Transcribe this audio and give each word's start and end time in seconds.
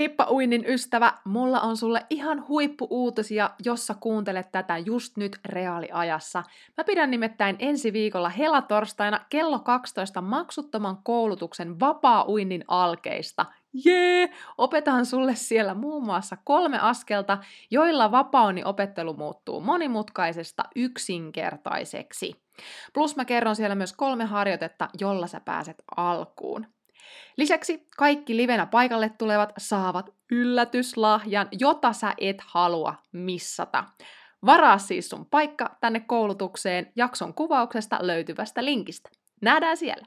Heippa 0.00 0.26
uinnin 0.30 0.64
ystävä, 0.68 1.12
mulla 1.24 1.60
on 1.60 1.76
sulle 1.76 2.06
ihan 2.10 2.48
huippuuutisia, 2.48 3.50
jossa 3.64 3.94
kuuntelet 3.94 4.52
tätä 4.52 4.78
just 4.78 5.16
nyt 5.16 5.36
reaaliajassa. 5.44 6.42
Mä 6.76 6.84
pidän 6.84 7.10
nimittäin 7.10 7.56
ensi 7.58 7.92
viikolla 7.92 8.28
helatorstaina 8.28 9.20
kello 9.28 9.58
12 9.58 10.20
maksuttoman 10.20 10.96
koulutuksen 11.02 11.80
vapaa-uinnin 11.80 12.64
alkeista. 12.68 13.46
Jee! 13.84 14.30
Opetan 14.58 15.06
sulle 15.06 15.34
siellä 15.34 15.74
muun 15.74 16.04
muassa 16.04 16.36
kolme 16.44 16.78
askelta, 16.78 17.38
joilla 17.70 18.10
vapaa 18.10 18.52
opettelu 18.64 19.14
muuttuu 19.14 19.60
monimutkaisesta 19.60 20.64
yksinkertaiseksi. 20.76 22.42
Plus 22.94 23.16
mä 23.16 23.24
kerron 23.24 23.56
siellä 23.56 23.74
myös 23.74 23.92
kolme 23.92 24.24
harjoitetta, 24.24 24.88
jolla 25.00 25.26
sä 25.26 25.40
pääset 25.40 25.82
alkuun. 25.96 26.66
Lisäksi 27.36 27.88
kaikki 27.96 28.36
livenä 28.36 28.66
paikalle 28.66 29.08
tulevat 29.18 29.52
saavat 29.58 30.14
yllätyslahjan, 30.32 31.48
jota 31.60 31.92
sä 31.92 32.14
et 32.18 32.36
halua 32.40 32.94
missata. 33.12 33.84
Varaa 34.46 34.78
siis 34.78 35.08
sun 35.08 35.26
paikka 35.26 35.76
tänne 35.80 36.00
koulutukseen 36.00 36.92
jakson 36.96 37.34
kuvauksesta 37.34 37.98
löytyvästä 38.00 38.64
linkistä. 38.64 39.10
Nähdään 39.42 39.76
siellä! 39.76 40.06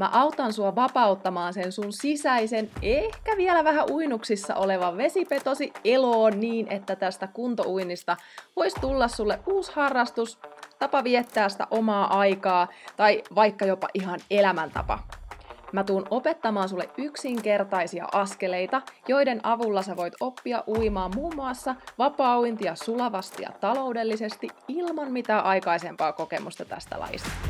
Mä 0.00 0.10
autan 0.12 0.52
sua 0.52 0.74
vapauttamaan 0.74 1.52
sen 1.52 1.72
sun 1.72 1.92
sisäisen, 1.92 2.70
ehkä 2.82 3.36
vielä 3.36 3.64
vähän 3.64 3.90
uinuksissa 3.90 4.54
olevan 4.54 4.96
vesipetosi 4.96 5.72
eloon 5.84 6.40
niin, 6.40 6.66
että 6.72 6.96
tästä 6.96 7.26
kuntouinnista 7.26 8.16
voisi 8.56 8.80
tulla 8.80 9.08
sulle 9.08 9.38
uusi 9.46 9.72
harrastus, 9.74 10.38
tapa 10.78 11.04
viettää 11.04 11.48
sitä 11.48 11.66
omaa 11.70 12.18
aikaa 12.18 12.68
tai 12.96 13.22
vaikka 13.34 13.64
jopa 13.64 13.88
ihan 13.94 14.20
elämäntapa. 14.30 14.98
Mä 15.72 15.84
tuun 15.84 16.06
opettamaan 16.10 16.68
sulle 16.68 16.88
yksinkertaisia 16.96 18.06
askeleita, 18.12 18.82
joiden 19.08 19.40
avulla 19.42 19.82
sä 19.82 19.96
voit 19.96 20.14
oppia 20.20 20.64
uimaan 20.66 21.10
muun 21.14 21.34
muassa 21.34 21.74
vapaa-uintia 21.98 22.74
sulavasti 22.74 23.42
ja 23.42 23.50
taloudellisesti 23.60 24.48
ilman 24.68 25.12
mitään 25.12 25.44
aikaisempaa 25.44 26.12
kokemusta 26.12 26.64
tästä 26.64 27.00
lajista. 27.00 27.49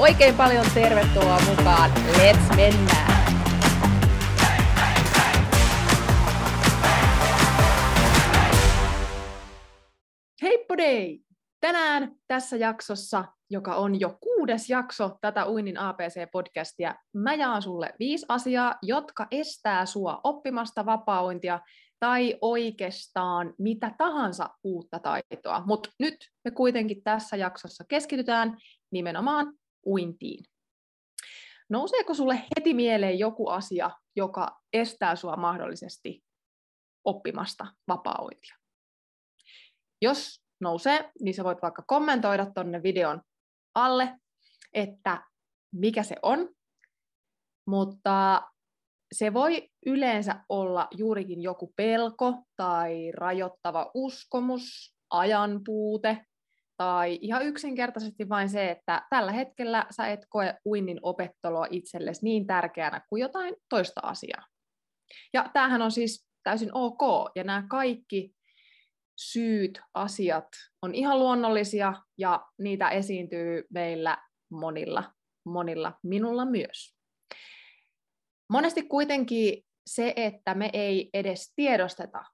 Oikein 0.00 0.34
paljon 0.34 0.66
tervetuloa 0.74 1.40
mukaan. 1.50 1.90
Let's 1.90 2.56
mennään! 2.56 3.32
Heippo 10.42 10.76
dei! 10.76 11.20
Tänään 11.60 12.12
tässä 12.26 12.56
jaksossa, 12.56 13.24
joka 13.50 13.74
on 13.74 14.00
jo 14.00 14.18
kuudes 14.20 14.70
jakso 14.70 15.18
tätä 15.20 15.46
Uinnin 15.46 15.76
APC-podcastia, 15.76 16.94
mä 17.14 17.34
jaan 17.34 17.62
sulle 17.62 17.94
viisi 17.98 18.26
asiaa, 18.28 18.74
jotka 18.82 19.26
estää 19.30 19.86
sua 19.86 20.20
oppimasta 20.24 20.86
vapaa-uintia 20.86 21.60
tai 21.98 22.38
oikeastaan 22.40 23.54
mitä 23.58 23.94
tahansa 23.98 24.48
uutta 24.64 24.98
taitoa. 24.98 25.62
Mutta 25.66 25.90
nyt 25.98 26.16
me 26.44 26.50
kuitenkin 26.50 27.02
tässä 27.02 27.36
jaksossa 27.36 27.84
keskitytään 27.88 28.56
nimenomaan 28.90 29.60
uintiin. 29.86 30.44
Nouseeko 31.68 32.14
sulle 32.14 32.34
heti 32.34 32.74
mieleen 32.74 33.18
joku 33.18 33.48
asia, 33.48 33.90
joka 34.16 34.60
estää 34.72 35.16
sua 35.16 35.36
mahdollisesti 35.36 36.24
oppimasta 37.04 37.66
vapaa-uintia? 37.88 38.56
Jos 40.02 40.42
nousee, 40.60 41.10
niin 41.20 41.34
sä 41.34 41.44
voit 41.44 41.62
vaikka 41.62 41.82
kommentoida 41.86 42.46
tonne 42.54 42.82
videon 42.82 43.22
alle, 43.74 44.16
että 44.72 45.22
mikä 45.74 46.02
se 46.02 46.16
on, 46.22 46.48
mutta 47.66 48.42
se 49.14 49.34
voi 49.34 49.68
yleensä 49.86 50.44
olla 50.48 50.88
juurikin 50.96 51.42
joku 51.42 51.72
pelko 51.76 52.34
tai 52.56 53.12
rajoittava 53.12 53.90
uskomus, 53.94 54.94
ajanpuute 55.10 56.26
tai 56.80 57.18
ihan 57.20 57.42
yksinkertaisesti 57.42 58.28
vain 58.28 58.48
se, 58.48 58.70
että 58.70 59.06
tällä 59.10 59.32
hetkellä 59.32 59.86
sä 59.90 60.08
et 60.08 60.20
koe 60.28 60.54
uinnin 60.66 60.98
opettelua 61.02 61.66
itsellesi 61.70 62.24
niin 62.24 62.46
tärkeänä 62.46 63.00
kuin 63.08 63.20
jotain 63.20 63.54
toista 63.68 64.00
asiaa. 64.04 64.46
Ja 65.32 65.50
tämähän 65.52 65.82
on 65.82 65.90
siis 65.90 66.28
täysin 66.42 66.70
ok, 66.72 67.00
ja 67.34 67.44
nämä 67.44 67.64
kaikki 67.68 68.32
syyt, 69.18 69.80
asiat 69.94 70.48
on 70.82 70.94
ihan 70.94 71.18
luonnollisia 71.18 71.94
ja 72.18 72.46
niitä 72.58 72.88
esiintyy 72.88 73.64
meillä 73.70 74.18
monilla, 74.50 75.12
monilla, 75.44 75.92
minulla 76.02 76.44
myös. 76.44 76.94
Monesti 78.52 78.82
kuitenkin 78.82 79.62
se, 79.86 80.12
että 80.16 80.54
me 80.54 80.70
ei 80.72 81.10
edes 81.14 81.52
tiedosteta, 81.56 82.24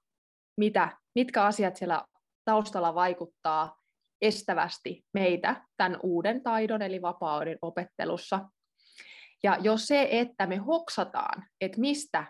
mitä, 0.57 0.97
mitkä 1.15 1.43
asiat 1.43 1.75
siellä 1.75 2.05
taustalla 2.45 2.95
vaikuttaa 2.95 3.86
estävästi 4.21 5.05
meitä 5.13 5.65
tämän 5.77 5.99
uuden 6.03 6.43
taidon 6.43 6.81
eli 6.81 7.01
vapauden 7.01 7.57
opettelussa. 7.61 8.39
Ja 9.43 9.57
jos 9.61 9.87
se, 9.87 10.07
että 10.11 10.47
me 10.47 10.55
hoksataan, 10.55 11.45
että 11.61 11.79
mistä 11.79 12.25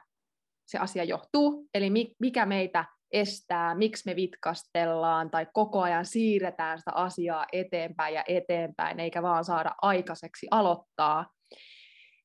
se 0.67 0.77
asia 0.77 1.03
johtuu, 1.03 1.67
eli 1.73 1.89
mikä 2.19 2.45
meitä 2.45 2.85
estää, 3.11 3.75
miksi 3.75 4.03
me 4.05 4.15
vitkastellaan 4.15 5.31
tai 5.31 5.47
koko 5.53 5.81
ajan 5.81 6.05
siirretään 6.05 6.79
sitä 6.79 6.91
asiaa 6.91 7.45
eteenpäin 7.51 8.13
ja 8.13 8.23
eteenpäin, 8.27 8.99
eikä 8.99 9.21
vaan 9.21 9.45
saada 9.45 9.75
aikaiseksi 9.81 10.47
aloittaa, 10.51 11.29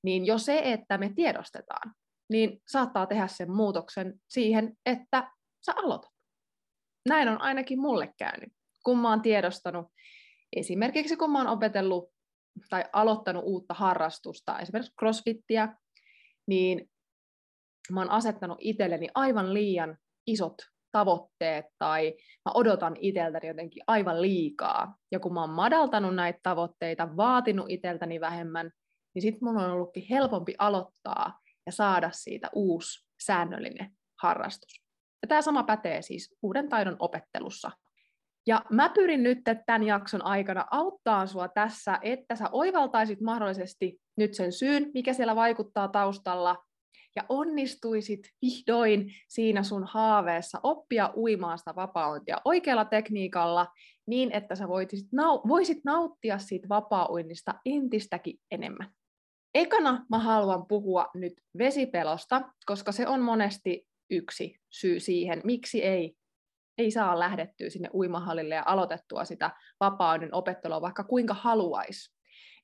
niin 0.05 0.27
jo 0.27 0.39
se, 0.39 0.61
että 0.65 0.99
me 0.99 1.13
tiedostetaan, 1.17 1.93
niin 2.31 2.63
saattaa 2.69 3.07
tehdä 3.07 3.27
sen 3.27 3.51
muutoksen 3.51 4.15
siihen, 4.29 4.73
että 4.87 5.31
sä 5.67 5.73
aloitat. 5.77 6.11
Näin 7.09 7.29
on 7.29 7.41
ainakin 7.41 7.81
mulle 7.81 8.15
käynyt, 8.19 8.53
kun 8.83 8.99
mä 8.99 9.11
oon 9.11 9.23
tiedostanut, 9.23 9.87
esimerkiksi 10.57 11.17
kun 11.17 11.33
mä 11.33 11.39
oon 11.39 11.49
opetellut 11.49 12.11
tai 12.71 12.85
aloittanut 12.93 13.45
uutta 13.47 13.75
harrastusta, 13.75 14.59
esimerkiksi 14.59 14.93
crossfittiä, 14.99 15.77
niin 16.47 16.91
mä 17.93 18.01
oon 18.01 18.11
asettanut 18.11 18.59
itselleni 18.61 19.09
aivan 19.15 19.55
liian 19.55 19.97
isot 20.27 20.55
tavoitteet 20.93 21.65
tai 21.79 22.15
mä 22.45 22.53
odotan 22.55 22.97
itseltäni 23.01 23.49
jotenkin 23.49 23.83
aivan 23.87 24.23
liikaa. 24.23 24.97
Ja 25.13 25.21
kun 25.21 25.35
mä 25.35 25.41
oon 25.41 25.51
madaltanut 25.51 26.15
näitä 26.15 26.39
tavoitteita, 26.43 27.17
vaatinut 27.17 27.67
itseltäni 27.69 28.21
vähemmän, 28.21 28.71
niin 29.15 29.23
sitten 29.23 29.49
mun 29.49 29.59
on 29.59 29.71
ollutkin 29.71 30.07
helpompi 30.11 30.55
aloittaa 30.59 31.41
ja 31.67 31.73
saada 31.73 32.11
siitä 32.13 32.51
uusi 32.55 33.07
säännöllinen 33.23 33.91
harrastus. 34.23 34.83
Ja 35.23 35.29
tämä 35.29 35.43
sama 35.43 35.63
pätee 35.63 36.03
siis 36.03 36.37
uuden 36.43 36.69
taidon 36.69 36.97
opettelussa. 36.99 37.71
Ja 38.47 38.65
mä 38.71 38.89
pyrin 38.89 39.23
nyt 39.23 39.39
tämän 39.67 39.83
jakson 39.83 40.25
aikana 40.25 40.65
auttaa 40.71 41.27
sua 41.27 41.49
tässä, 41.49 41.99
että 42.03 42.37
sä 42.37 42.49
oivaltaisit 42.53 43.21
mahdollisesti 43.21 44.01
nyt 44.17 44.35
sen 44.35 44.53
syyn, 44.53 44.91
mikä 44.95 45.13
siellä 45.13 45.37
vaikuttaa 45.37 45.89
taustalla, 45.89 46.57
ja 47.17 47.25
onnistuisit 47.29 48.21
vihdoin 48.43 49.13
siinä 49.29 49.63
sun 49.63 49.85
haaveessa 49.85 50.61
oppia 50.63 51.13
uimaan 51.17 51.59
sitä 51.59 51.75
vapaa 51.75 52.19
oikealla 52.45 52.85
tekniikalla 52.85 53.67
niin, 54.07 54.33
että 54.33 54.55
sä 54.55 54.69
voisit, 54.69 55.07
nau- 55.07 55.49
voisit 55.49 55.79
nauttia 55.85 56.39
siitä 56.39 56.69
vapaa-uinnista 56.69 57.55
entistäkin 57.67 58.37
enemmän. 58.51 58.91
Ekana 59.55 60.07
mä 60.11 60.19
haluan 60.19 60.67
puhua 60.67 61.07
nyt 61.15 61.33
vesipelosta, 61.59 62.43
koska 62.67 62.93
se 62.93 63.09
on 63.09 63.21
monesti 63.21 63.87
yksi 64.11 64.57
syy 64.71 65.01
siihen, 65.01 65.41
miksi 65.45 65.85
ei, 65.85 66.15
ei 66.79 66.91
saa 66.91 67.19
lähdettyä 67.19 67.71
sinne 67.71 67.91
uimahallille 67.95 68.55
ja 68.55 68.63
aloitettua 68.67 69.25
sitä 69.25 69.51
vapaa 69.81 70.19
opettelua, 70.33 70.81
vaikka 70.81 71.05
kuinka 71.05 71.35
haluaisi. 71.35 72.15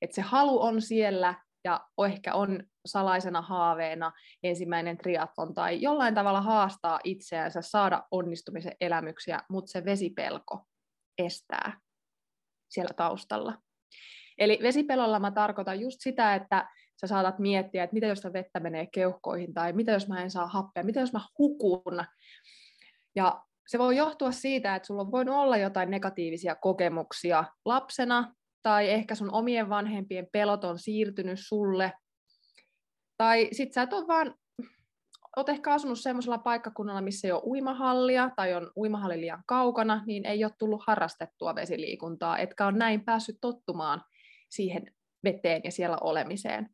Et 0.01 0.13
se 0.13 0.21
halu 0.21 0.61
on 0.61 0.81
siellä, 0.81 1.35
ja 1.63 1.87
ehkä 2.05 2.33
on 2.33 2.63
salaisena 2.85 3.41
haaveena 3.41 4.11
ensimmäinen 4.43 4.97
triatlon 4.97 5.53
tai 5.53 5.81
jollain 5.81 6.15
tavalla 6.15 6.41
haastaa 6.41 6.99
itseänsä, 7.03 7.61
saada 7.61 8.03
onnistumisen 8.11 8.75
elämyksiä, 8.81 9.43
mutta 9.49 9.71
se 9.71 9.85
vesipelko 9.85 10.65
estää 11.17 11.79
siellä 12.69 12.93
taustalla. 12.93 13.57
Eli 14.37 14.59
vesipelolla 14.61 15.19
mä 15.19 15.31
tarkoitan 15.31 15.79
just 15.79 15.97
sitä, 15.99 16.35
että 16.35 16.69
sä 17.01 17.07
saatat 17.07 17.39
miettiä, 17.39 17.83
että 17.83 17.93
mitä 17.93 18.07
jos 18.07 18.23
vettä 18.33 18.59
menee 18.59 18.85
keuhkoihin, 18.85 19.53
tai 19.53 19.73
mitä 19.73 19.91
jos 19.91 20.07
mä 20.07 20.23
en 20.23 20.31
saa 20.31 20.47
happea, 20.47 20.83
mitä 20.83 20.99
jos 20.99 21.13
mä 21.13 21.21
hukun. 21.37 22.05
Ja 23.15 23.43
se 23.69 23.79
voi 23.79 23.97
johtua 23.97 24.31
siitä, 24.31 24.75
että 24.75 24.87
sulla 24.87 25.11
voinut 25.11 25.35
olla 25.35 25.57
jotain 25.57 25.89
negatiivisia 25.89 26.55
kokemuksia 26.55 27.43
lapsena, 27.65 28.35
tai 28.63 28.89
ehkä 28.89 29.15
sun 29.15 29.33
omien 29.33 29.69
vanhempien 29.69 30.27
pelot 30.31 30.63
on 30.63 30.79
siirtynyt 30.79 31.39
sulle, 31.41 31.93
tai 33.17 33.49
sit 33.51 33.73
sä 33.73 33.81
et 33.81 33.93
ole 33.93 34.07
vaan, 34.07 34.35
oot 35.37 35.49
ehkä 35.49 35.73
asunut 35.73 35.99
semmoisella 35.99 36.37
paikkakunnalla, 36.37 37.01
missä 37.01 37.27
ei 37.27 37.31
ole 37.31 37.41
uimahallia, 37.45 38.29
tai 38.35 38.53
on 38.53 38.71
uimahalli 38.77 39.21
liian 39.21 39.43
kaukana, 39.47 40.03
niin 40.05 40.25
ei 40.25 40.43
ole 40.43 40.51
tullut 40.59 40.83
harrastettua 40.87 41.55
vesiliikuntaa, 41.55 42.37
etkä 42.37 42.67
on 42.67 42.77
näin 42.77 43.05
päässyt 43.05 43.37
tottumaan 43.41 44.03
siihen 44.49 44.95
veteen 45.23 45.61
ja 45.63 45.71
siellä 45.71 45.97
olemiseen. 46.01 46.69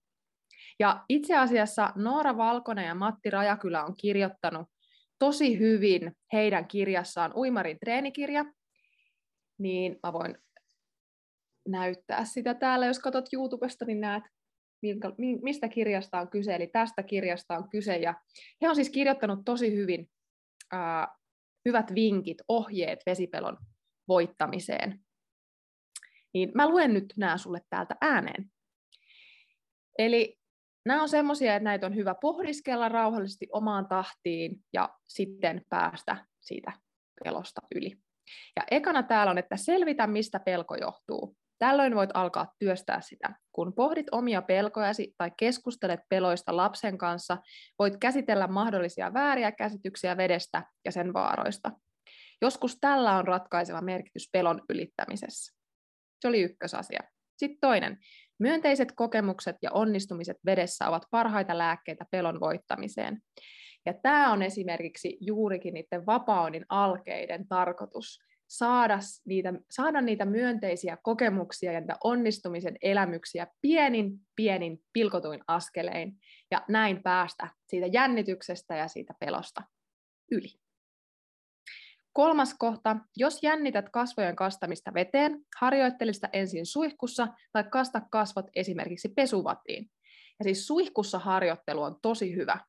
Ja 0.80 1.06
itse 1.10 1.38
asiassa 1.38 1.92
Noora 1.96 2.38
Valkonen 2.38 2.86
ja 2.86 2.96
Matti 2.96 3.30
Rajakylä 3.30 3.84
on 3.84 3.96
kirjoittanut 3.98 4.75
tosi 5.20 5.60
hyvin 5.60 6.12
heidän 6.34 6.68
kirjassaan 6.68 7.34
Uimarin 7.36 7.80
treenikirja, 7.80 8.46
niin 9.60 10.00
mä 10.04 10.14
voin 10.14 10.38
näyttää 11.68 12.26
sitä 12.26 12.54
täällä. 12.54 12.86
Jos 12.86 13.00
katsot 13.00 13.34
YouTubesta, 13.34 13.86
niin 13.86 14.02
näet, 14.02 14.24
mistä 15.42 15.70
kirjasta 15.70 16.20
on 16.20 16.30
kyse. 16.30 16.56
Eli 16.56 16.68
tästä 16.68 17.04
kirjasta 17.04 17.58
on 17.58 17.70
kyse. 17.70 17.98
Ja 17.98 18.14
he 18.62 18.70
on 18.70 18.76
siis 18.76 18.90
kirjoittanut 18.90 19.40
tosi 19.46 19.76
hyvin 19.76 20.10
äh, 20.74 21.08
hyvät 21.66 21.96
vinkit, 21.96 22.38
ohjeet 22.48 23.00
vesipelon 23.06 23.58
voittamiseen. 24.08 25.00
Niin 26.34 26.52
mä 26.56 26.70
luen 26.70 26.94
nyt 26.94 27.14
nämä 27.18 27.38
sulle 27.38 27.62
täältä 27.70 27.96
ääneen. 28.02 28.52
Eli 29.98 30.38
nämä 30.86 31.02
on 31.02 31.10
semmoisia, 31.10 31.56
että 31.56 31.64
näitä 31.64 31.86
on 31.86 31.96
hyvä 31.96 32.16
pohdiskella 32.22 32.90
rauhallisesti 32.90 33.48
omaan 33.52 33.88
tahtiin 33.88 34.60
ja 34.74 34.90
sitten 35.08 35.62
päästä 35.70 36.26
siitä 36.42 36.72
pelosta 37.24 37.62
yli. 37.76 37.92
Ja 38.56 38.64
ekana 38.72 39.04
täällä 39.04 39.32
on, 39.32 39.38
että 39.38 39.58
selvitä, 39.58 40.08
mistä 40.08 40.40
pelko 40.40 40.76
johtuu. 40.76 41.38
Tällöin 41.60 41.96
voit 41.96 42.10
alkaa 42.14 42.54
työstää 42.60 43.02
sitä. 43.02 43.36
Kun 43.52 43.74
pohdit 43.74 44.08
omia 44.12 44.42
pelkojasi 44.42 45.14
tai 45.18 45.32
keskustelet 45.38 46.00
peloista 46.10 46.58
lapsen 46.58 46.98
kanssa, 46.98 47.38
voit 47.80 47.98
käsitellä 47.98 48.48
mahdollisia 48.48 49.14
vääriä 49.14 49.52
käsityksiä 49.52 50.18
vedestä 50.18 50.64
ja 50.86 50.92
sen 50.92 51.14
vaaroista. 51.14 51.72
Joskus 52.42 52.78
tällä 52.82 53.18
on 53.18 53.28
ratkaiseva 53.28 53.82
merkitys 53.82 54.30
pelon 54.32 54.62
ylittämisessä. 54.70 55.54
Se 56.22 56.28
oli 56.28 56.42
ykkösasia. 56.42 57.00
Sitten 57.38 57.60
toinen. 57.62 57.98
Myönteiset 58.40 58.92
kokemukset 58.96 59.56
ja 59.62 59.72
onnistumiset 59.72 60.38
vedessä 60.46 60.88
ovat 60.88 61.04
parhaita 61.12 61.58
lääkkeitä 61.58 62.06
pelon 62.12 62.40
voittamiseen. 62.40 63.22
Ja 63.86 63.94
tämä 63.94 64.34
on 64.34 64.42
esimerkiksi 64.42 65.18
juurikin 65.22 65.74
niiden 65.74 66.06
vapaunin 66.06 66.66
alkeiden 66.70 67.48
tarkoitus, 67.48 68.20
saada 68.48 69.00
niitä, 69.26 69.54
saada 69.72 70.02
niitä 70.02 70.26
myönteisiä 70.26 70.98
kokemuksia 71.04 71.72
ja 71.72 71.80
niitä 71.80 71.96
onnistumisen 72.04 72.78
elämyksiä 72.82 73.48
pienin, 73.62 74.20
pienin, 74.36 74.80
pilkotuin 74.94 75.42
askelein, 75.48 76.14
ja 76.52 76.66
näin 76.70 77.04
päästä 77.04 77.50
siitä 77.68 77.88
jännityksestä 77.88 78.76
ja 78.76 78.88
siitä 78.88 79.14
pelosta 79.20 79.62
yli. 80.32 80.65
Kolmas 82.16 82.54
kohta, 82.54 82.96
jos 83.16 83.44
jännität 83.44 83.90
kasvojen 83.90 84.36
kastamista 84.36 84.94
veteen, 84.94 85.40
harjoittele 85.60 86.14
sitä 86.14 86.30
ensin 86.34 86.66
suihkussa 86.66 87.28
tai 87.52 87.64
kasta 87.64 88.02
kasvot 88.12 88.46
esimerkiksi 88.56 89.10
pesuvatiin. 89.10 89.90
Ja 90.40 90.44
siis 90.44 90.68
suihkussa 90.68 91.20
harjoittelu 91.20 91.82
on 91.82 91.96
tosi 92.02 92.36
hyvä. 92.36 92.60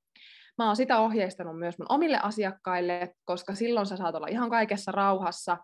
Mä 0.59 0.67
oon 0.67 0.77
sitä 0.77 0.99
ohjeistanut 0.99 1.59
myös 1.59 1.79
mun 1.79 1.87
omille 1.89 2.19
asiakkaille, 2.23 3.15
koska 3.25 3.55
silloin 3.55 3.87
sä 3.87 3.97
saat 3.97 4.15
olla 4.15 4.27
ihan 4.27 4.51
kaikessa 4.51 4.93
rauhassa. 4.93 5.57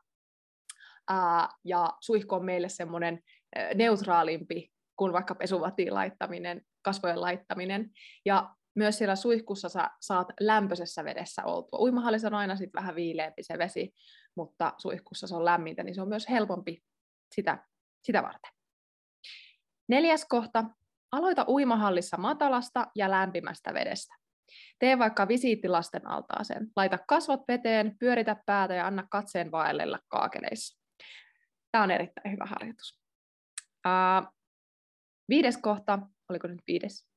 Ää, 1.09 1.49
ja 1.65 1.93
suihku 2.01 2.35
on 2.35 2.45
meille 2.45 2.69
semmoinen 2.69 3.21
neutraalimpi 3.75 4.73
kuin 4.97 5.13
vaikka 5.13 5.35
pesuvatiin 5.35 5.95
laittaminen, 5.95 6.63
kasvojen 6.83 7.21
laittaminen. 7.21 7.91
Ja 8.25 8.55
myös 8.75 8.99
siellä 8.99 9.17
suihkussa 9.17 9.69
sä 9.69 9.91
saat 10.01 10.29
lämpöisessä 10.41 11.05
vedessä 11.05 11.45
oltua. 11.45 11.81
Uimahallissa 11.81 12.29
on 12.29 12.35
aina 12.35 12.57
sit 12.57 12.71
vähän 12.75 12.95
viileämpi 12.95 13.43
se 13.43 13.59
vesi, 13.59 13.95
mutta 14.35 14.73
suihkussa 14.79 15.27
se 15.27 15.35
on 15.35 15.45
lämmintä, 15.45 15.83
niin 15.83 15.95
se 15.95 16.03
on 16.03 16.09
myös 16.09 16.29
helpompi 16.31 16.83
sitä, 17.35 17.59
sitä 18.03 18.23
varten. 18.23 18.53
Neljäs 19.89 20.27
kohta. 20.29 20.65
Aloita 21.13 21.45
uimahallissa 21.49 22.17
matalasta 22.17 22.87
ja 22.95 23.11
lämpimästä 23.11 23.75
vedestä. 23.75 24.15
Tee 24.79 24.99
vaikka 24.99 25.29
visiittilasten 25.29 26.07
altaaseen. 26.07 26.67
Laita 26.77 26.99
kasvot 27.09 27.41
veteen, 27.49 27.99
pyöritä 27.99 28.37
päätä 28.47 28.75
ja 28.75 28.87
anna 28.87 29.07
katseen 29.11 29.51
vaellella 29.51 29.99
kaakeleissa. 30.09 30.83
Tämä 31.73 31.85
on 31.85 31.91
erittäin 31.91 32.33
hyvä 32.33 32.47
harjoitus. 32.47 33.01
Uh, 33.87 34.33
viides 35.29 35.57
kohta, 35.57 35.99
oliko 36.29 36.49
nyt 36.49 36.63
viides? 36.67 37.12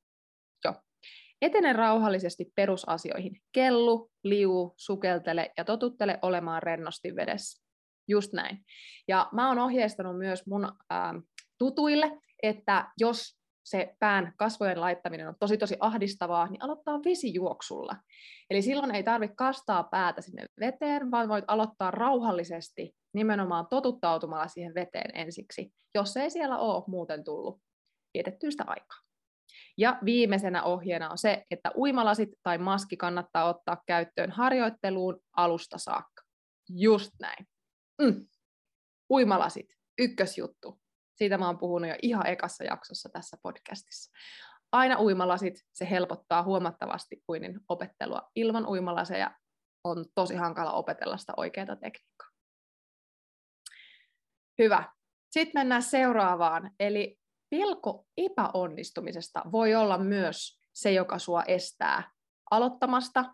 Etene 1.42 1.72
rauhallisesti 1.72 2.52
perusasioihin. 2.54 3.40
Kellu, 3.52 4.10
liu, 4.24 4.74
sukeltele 4.76 5.52
ja 5.56 5.64
totuttele 5.64 6.18
olemaan 6.22 6.62
rennosti 6.62 7.16
vedessä. 7.16 7.66
Just 8.08 8.32
näin. 8.32 8.64
Ja 9.08 9.28
mä 9.32 9.48
oon 9.48 9.58
ohjeistanut 9.58 10.18
myös 10.18 10.46
mun 10.46 10.64
uh, 10.64 11.22
tutuille, 11.58 12.12
että 12.42 12.88
jos 12.98 13.36
se 13.64 13.96
pään 13.98 14.32
kasvojen 14.36 14.80
laittaminen 14.80 15.28
on 15.28 15.34
tosi 15.40 15.58
tosi 15.58 15.76
ahdistavaa, 15.80 16.48
niin 16.48 16.62
aloittaa 16.62 16.98
vesijuoksulla. 17.04 17.96
Eli 18.50 18.62
silloin 18.62 18.94
ei 18.94 19.02
tarvitse 19.02 19.34
kastaa 19.36 19.84
päätä 19.84 20.20
sinne 20.20 20.46
veteen, 20.60 21.10
vaan 21.10 21.28
voit 21.28 21.44
aloittaa 21.48 21.90
rauhallisesti 21.90 22.96
nimenomaan 23.14 23.66
totuttautumalla 23.70 24.48
siihen 24.48 24.74
veteen 24.74 25.10
ensiksi, 25.14 25.72
jos 25.94 26.16
ei 26.16 26.30
siellä 26.30 26.58
ole 26.58 26.84
muuten 26.86 27.24
tullut 27.24 27.60
vietettyä 28.14 28.50
sitä 28.50 28.64
aikaa. 28.66 29.05
Ja 29.78 29.98
viimeisenä 30.04 30.62
ohjeena 30.62 31.10
on 31.10 31.18
se, 31.18 31.44
että 31.50 31.70
uimalasit 31.76 32.28
tai 32.42 32.58
maski 32.58 32.96
kannattaa 32.96 33.44
ottaa 33.44 33.82
käyttöön 33.86 34.30
harjoitteluun 34.30 35.20
alusta 35.36 35.78
saakka. 35.78 36.22
Just 36.68 37.10
näin. 37.20 37.46
Mm. 38.02 38.26
Uimalasit, 39.10 39.66
ykkösjuttu. 39.98 40.80
Siitä 41.16 41.38
mä 41.38 41.46
oon 41.46 41.58
puhunut 41.58 41.88
jo 41.90 41.96
ihan 42.02 42.26
ekassa 42.26 42.64
jaksossa 42.64 43.08
tässä 43.12 43.36
podcastissa. 43.42 44.12
Aina 44.72 45.00
uimalasit, 45.00 45.54
se 45.72 45.90
helpottaa 45.90 46.42
huomattavasti 46.42 47.22
uinin 47.28 47.60
opettelua. 47.68 48.30
Ilman 48.36 48.66
uimalaseja 48.66 49.30
on 49.84 50.04
tosi 50.14 50.34
hankala 50.34 50.72
opetella 50.72 51.16
sitä 51.16 51.32
oikeaa 51.36 51.66
tekniikkaa. 51.66 52.28
Hyvä. 54.58 54.92
Sitten 55.30 55.60
mennään 55.60 55.82
seuraavaan. 55.82 56.70
Eli 56.80 57.18
pelko 57.50 58.06
epäonnistumisesta 58.16 59.42
voi 59.52 59.74
olla 59.74 59.98
myös 59.98 60.60
se, 60.72 60.92
joka 60.92 61.18
sua 61.18 61.42
estää 61.42 62.10
aloittamasta, 62.50 63.24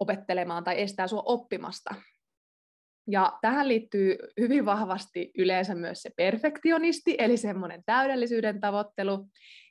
opettelemaan 0.00 0.64
tai 0.64 0.80
estää 0.82 1.08
sua 1.08 1.22
oppimasta. 1.26 1.94
Ja 3.10 3.38
tähän 3.40 3.68
liittyy 3.68 4.18
hyvin 4.40 4.66
vahvasti 4.66 5.30
yleensä 5.38 5.74
myös 5.74 6.02
se 6.02 6.10
perfektionisti, 6.16 7.16
eli 7.18 7.36
semmoinen 7.36 7.82
täydellisyyden 7.86 8.60
tavoittelu. 8.60 9.28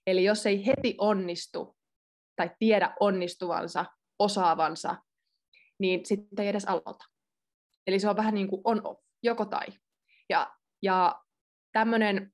Eli 0.07 0.23
jos 0.23 0.45
ei 0.45 0.65
heti 0.65 0.95
onnistu 0.97 1.77
tai 2.35 2.51
tiedä 2.59 2.93
onnistuvansa, 2.99 3.85
osaavansa, 4.19 4.95
niin 5.79 6.05
sitten 6.05 6.43
ei 6.43 6.49
edes 6.49 6.65
aloita. 6.65 7.05
Eli 7.87 7.99
se 7.99 8.09
on 8.09 8.15
vähän 8.15 8.33
niin 8.33 8.47
kuin 8.47 8.61
on-off, 8.63 9.01
joko 9.23 9.45
tai. 9.45 9.67
Ja, 10.29 10.55
ja 10.81 11.21
tämmöinen 11.71 12.33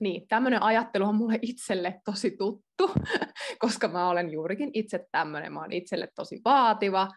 niin, 0.00 0.28
tämmöinen 0.28 0.62
ajattelu 0.62 1.04
on 1.04 1.14
mulle 1.14 1.38
itselle 1.42 2.00
tosi 2.04 2.36
tuttu, 2.36 2.92
koska 3.58 3.88
mä 3.88 4.08
olen 4.08 4.30
juurikin 4.30 4.70
itse 4.74 5.06
tämmöinen, 5.12 5.52
mä 5.52 5.60
olen 5.60 5.72
itselle 5.72 6.08
tosi 6.14 6.40
vaativa 6.44 7.08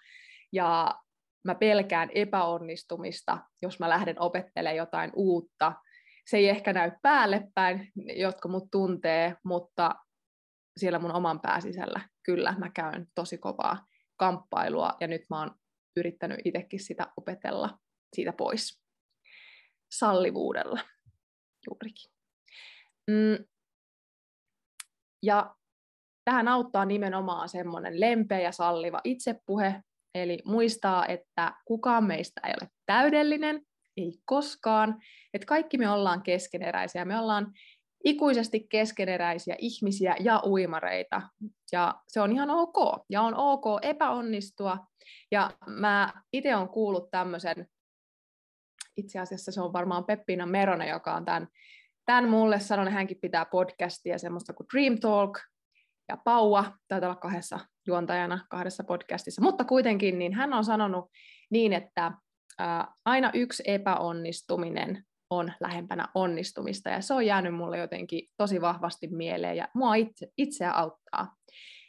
ja 0.52 1.00
mä 1.46 1.56
pelkään 1.56 2.10
epäonnistumista, 2.16 3.38
jos 3.62 3.80
mä 3.80 3.90
lähden 3.90 4.22
opettelemaan 4.22 4.78
jotain 4.78 5.12
uutta. 5.16 5.74
Se 6.28 6.38
ei 6.38 6.50
ehkä 6.50 6.74
näy 6.74 6.92
päälle 7.02 7.48
päin, 7.56 7.92
jotka 8.16 8.50
mut 8.50 8.72
tuntee, 8.72 9.36
mutta 9.44 9.96
siellä 10.78 11.00
mun 11.00 11.12
oman 11.12 11.40
pääsisällä 11.40 12.02
kyllä 12.24 12.56
mä 12.58 12.70
käyn 12.70 13.08
tosi 13.16 13.38
kovaa 13.38 13.86
kamppailua 14.16 14.94
ja 15.00 15.08
nyt 15.08 15.22
mä 15.30 15.40
oon 15.40 15.52
yrittänyt 15.98 16.40
itsekin 16.46 16.80
sitä 16.80 17.08
opetella 17.18 17.80
siitä 18.16 18.34
pois 18.34 18.82
sallivuudella 19.92 20.80
juurikin. 21.68 22.13
Mm. 23.12 23.46
Ja 25.24 25.56
tähän 26.26 26.48
auttaa 26.48 26.86
nimenomaan 26.86 27.50
semmoinen 27.50 28.00
lempeä 28.00 28.40
ja 28.40 28.52
salliva 28.52 29.02
itsepuhe, 29.04 29.84
eli 30.16 30.40
muistaa, 30.46 31.06
että 31.08 31.54
kukaan 31.66 32.04
meistä 32.04 32.42
ei 32.48 32.54
ole 32.62 32.70
täydellinen, 32.86 33.62
ei 33.98 34.14
koskaan, 34.26 35.02
että 35.34 35.46
kaikki 35.46 35.78
me 35.78 35.90
ollaan 35.90 36.24
keskeneräisiä, 36.24 37.06
me 37.06 37.20
ollaan 37.20 37.54
ikuisesti 38.04 38.68
keskeneräisiä 38.70 39.56
ihmisiä 39.60 40.16
ja 40.20 40.42
uimareita. 40.46 41.22
Ja 41.72 41.96
se 42.08 42.22
on 42.22 42.32
ihan 42.32 42.50
ok. 42.50 43.06
Ja 43.10 43.22
on 43.22 43.36
ok 43.36 43.66
epäonnistua. 43.82 44.78
Ja 45.32 45.52
mä 45.68 46.14
itse 46.34 46.56
olen 46.56 46.70
kuullut 46.70 47.12
tämmöisen, 47.12 47.68
itse 48.98 49.20
asiassa 49.20 49.52
se 49.52 49.62
on 49.62 49.74
varmaan 49.74 50.06
Peppiina 50.06 50.46
Meronen, 50.46 50.90
joka 50.90 51.14
on 51.14 51.26
tämän, 51.26 51.48
tämän 52.06 52.30
mulle 52.30 52.60
sanonut, 52.60 52.94
hänkin 52.94 53.18
pitää 53.22 53.46
podcastia 53.46 54.18
semmoista 54.18 54.54
kuin 54.54 54.68
Dream 54.74 55.00
Talk, 55.00 55.40
ja 56.10 56.18
Paua, 56.18 56.66
taitaa 56.88 57.10
olla 57.10 57.20
kahdessa 57.20 57.60
juontajana 57.88 58.46
kahdessa 58.50 58.84
podcastissa, 58.84 59.42
mutta 59.42 59.64
kuitenkin 59.64 60.20
niin 60.20 60.34
hän 60.34 60.54
on 60.54 60.66
sanonut 60.66 61.06
niin, 61.52 61.74
että 61.74 62.12
ää, 62.60 62.88
aina 63.06 63.32
yksi 63.34 63.64
epäonnistuminen 63.66 65.04
on 65.30 65.54
lähempänä 65.60 66.08
onnistumista, 66.16 66.90
ja 66.90 67.02
se 67.02 67.14
on 67.14 67.26
jäänyt 67.26 67.56
mulle 67.56 67.78
jotenkin 67.78 68.30
tosi 68.38 68.62
vahvasti 68.62 69.08
mieleen, 69.08 69.58
ja 69.58 69.68
mua 69.74 69.96
itse, 69.96 70.28
itseä 70.38 70.72
auttaa. 70.72 71.36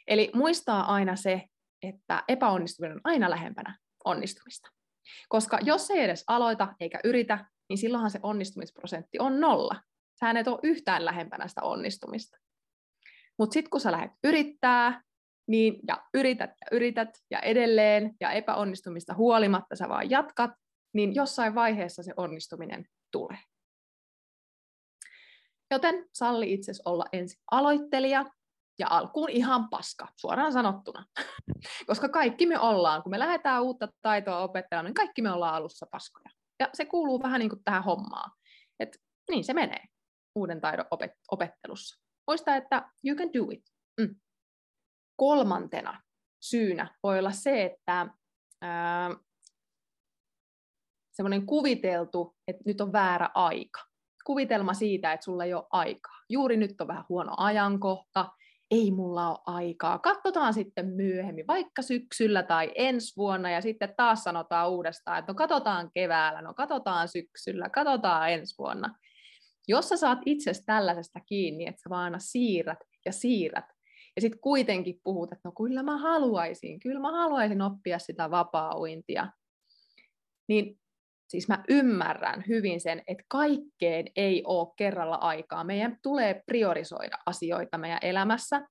Eli 0.07 0.31
muistaa 0.33 0.93
aina 0.93 1.15
se, 1.15 1.43
että 1.81 2.23
epäonnistuminen 2.27 2.95
on 2.95 3.01
aina 3.03 3.29
lähempänä 3.29 3.77
onnistumista. 4.05 4.69
Koska 5.29 5.59
jos 5.63 5.91
ei 5.91 5.99
edes 5.99 6.23
aloita 6.27 6.73
eikä 6.79 6.99
yritä, 7.03 7.45
niin 7.69 7.77
silloinhan 7.77 8.11
se 8.11 8.19
onnistumisprosentti 8.23 9.19
on 9.19 9.39
nolla. 9.39 9.81
Sä 10.19 10.29
et 10.29 10.47
ole 10.47 10.59
yhtään 10.63 11.05
lähempänä 11.05 11.47
sitä 11.47 11.61
onnistumista. 11.61 12.37
Mutta 13.39 13.53
sitten 13.53 13.69
kun 13.69 13.81
sä 13.81 13.91
lähdet 13.91 14.11
yrittää, 14.23 15.01
niin, 15.47 15.79
ja 15.87 16.03
yrität 16.13 16.49
ja 16.49 16.67
yrität 16.77 17.09
ja 17.31 17.39
edelleen, 17.39 18.15
ja 18.21 18.31
epäonnistumista 18.31 19.13
huolimatta 19.13 19.75
sä 19.75 19.89
vaan 19.89 20.09
jatkat, 20.09 20.51
niin 20.93 21.15
jossain 21.15 21.55
vaiheessa 21.55 22.03
se 22.03 22.13
onnistuminen 22.17 22.85
tulee. 23.11 23.37
Joten 25.71 26.05
salli 26.13 26.53
itsesi 26.53 26.81
olla 26.85 27.05
ensin 27.13 27.41
aloittelija 27.51 28.25
ja 28.79 28.87
alkuun 28.89 29.29
ihan 29.29 29.69
paska, 29.69 30.07
suoraan 30.15 30.53
sanottuna. 30.53 31.05
Koska 31.87 32.09
kaikki 32.09 32.45
me 32.45 32.59
ollaan, 32.59 33.03
kun 33.03 33.09
me 33.09 33.19
lähdetään 33.19 33.63
uutta 33.63 33.87
taitoa 34.01 34.39
opettelemaan, 34.39 34.85
niin 34.85 34.93
kaikki 34.93 35.21
me 35.21 35.31
ollaan 35.31 35.55
alussa 35.55 35.87
paskoja. 35.91 36.29
Ja 36.59 36.69
se 36.73 36.85
kuuluu 36.85 37.23
vähän 37.23 37.39
niin 37.39 37.49
kuin 37.49 37.63
tähän 37.63 37.83
hommaan. 37.83 38.31
Et 38.79 38.97
niin 39.29 39.43
se 39.43 39.53
menee 39.53 39.85
uuden 40.35 40.61
taidon 40.61 40.85
opet- 40.95 41.19
opettelussa. 41.31 42.01
Muista, 42.27 42.55
että 42.55 42.89
you 43.03 43.17
can 43.17 43.33
do 43.33 43.51
it. 43.51 43.63
Mm. 44.01 44.15
Kolmantena 45.15 46.01
syynä 46.41 46.95
voi 47.03 47.19
olla 47.19 47.31
se, 47.31 47.63
että 47.63 48.07
ää, 48.61 49.11
semmoinen 51.11 51.45
kuviteltu, 51.45 52.35
että 52.47 52.63
nyt 52.65 52.81
on 52.81 52.93
väärä 52.93 53.29
aika. 53.33 53.81
Kuvitelma 54.25 54.73
siitä, 54.73 55.13
että 55.13 55.23
sulla 55.23 55.43
ei 55.43 55.53
ole 55.53 55.67
aikaa. 55.71 56.19
Juuri 56.29 56.57
nyt 56.57 56.81
on 56.81 56.87
vähän 56.87 57.05
huono 57.09 57.33
ajankohta, 57.37 58.29
ei 58.71 58.91
mulla 58.91 59.29
ole 59.29 59.39
aikaa. 59.45 59.99
Katsotaan 59.99 60.53
sitten 60.53 60.87
myöhemmin, 60.87 61.47
vaikka 61.47 61.81
syksyllä 61.81 62.43
tai 62.43 62.71
ensi 62.75 63.15
vuonna, 63.17 63.49
ja 63.49 63.61
sitten 63.61 63.93
taas 63.97 64.23
sanotaan 64.23 64.69
uudestaan, 64.69 65.19
että 65.19 65.31
no 65.31 65.35
katsotaan 65.35 65.91
keväällä, 65.93 66.41
no 66.41 66.53
katsotaan 66.53 67.07
syksyllä, 67.07 67.69
katsotaan 67.69 68.31
ensi 68.31 68.55
vuonna. 68.57 68.95
Jos 69.67 69.89
sä 69.89 69.97
saat 69.97 70.19
itsestä 70.25 70.63
tällaisesta 70.65 71.19
kiinni, 71.19 71.67
että 71.67 71.81
sä 71.81 71.89
vaan 71.89 72.15
siirrät 72.17 72.79
ja 73.05 73.11
siirrät, 73.11 73.65
ja 74.15 74.21
sitten 74.21 74.41
kuitenkin 74.41 74.99
puhut, 75.03 75.31
että 75.31 75.49
no 75.49 75.51
kyllä 75.51 75.83
mä 75.83 75.97
haluaisin, 75.97 76.79
kyllä 76.79 76.99
mä 76.99 77.11
haluaisin 77.11 77.61
oppia 77.61 77.99
sitä 77.99 78.31
vapaa-uintia, 78.31 79.27
niin 80.47 80.79
siis 81.27 81.47
mä 81.47 81.63
ymmärrän 81.69 82.43
hyvin 82.47 82.81
sen, 82.81 83.03
että 83.07 83.23
kaikkeen 83.27 84.05
ei 84.15 84.43
ole 84.45 84.73
kerralla 84.77 85.15
aikaa. 85.15 85.63
Meidän 85.63 85.97
tulee 86.03 86.43
priorisoida 86.45 87.17
asioita 87.25 87.77
meidän 87.77 87.99
elämässä, 88.01 88.67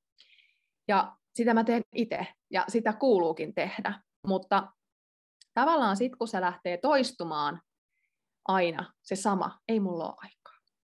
ja 0.88 1.16
sitä 1.34 1.54
mä 1.54 1.64
teen 1.64 1.82
itse, 1.94 2.26
ja 2.50 2.64
sitä 2.68 2.92
kuuluukin 2.92 3.54
tehdä. 3.54 4.00
Mutta 4.26 4.72
tavallaan 5.54 5.96
sitten, 5.96 6.18
kun 6.18 6.28
se 6.28 6.40
lähtee 6.40 6.76
toistumaan 6.76 7.60
aina 8.48 8.92
se 9.02 9.16
sama, 9.16 9.58
ei 9.68 9.80
mulla 9.80 10.04
ole 10.04 10.14
aikaa 10.16 10.33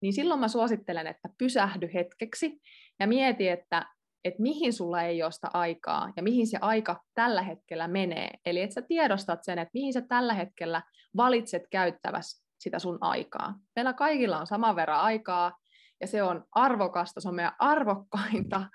niin 0.02 0.12
silloin 0.12 0.40
mä 0.40 0.48
suosittelen, 0.48 1.06
että 1.06 1.28
pysähdy 1.38 1.90
hetkeksi 1.94 2.60
ja 3.00 3.06
mieti, 3.06 3.48
että, 3.48 3.86
että 4.24 4.42
mihin 4.42 4.72
sulla 4.72 5.02
ei 5.02 5.22
ole 5.22 5.32
sitä 5.32 5.50
aikaa 5.52 6.12
ja 6.16 6.22
mihin 6.22 6.46
se 6.46 6.58
aika 6.60 7.02
tällä 7.14 7.42
hetkellä 7.42 7.88
menee. 7.88 8.30
Eli 8.46 8.60
että 8.60 8.74
sä 8.74 8.82
tiedostat 8.82 9.38
sen, 9.42 9.58
että 9.58 9.70
mihin 9.74 9.92
sä 9.92 10.00
tällä 10.00 10.34
hetkellä 10.34 10.82
valitset 11.16 11.62
käyttäväs 11.70 12.44
sitä 12.58 12.78
sun 12.78 12.98
aikaa. 13.00 13.54
Meillä 13.76 13.92
kaikilla 13.92 14.38
on 14.38 14.46
saman 14.46 14.76
verran 14.76 15.00
aikaa 15.00 15.58
ja 16.00 16.06
se 16.06 16.22
on 16.22 16.44
arvokasta, 16.52 17.20
se 17.20 17.28
on 17.28 17.34
meidän 17.34 17.56
arvokkainta 17.58 18.66